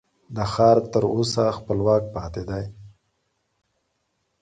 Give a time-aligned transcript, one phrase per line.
[0.35, 2.63] دا ښار تر اوسه خپلواک پاتې دی.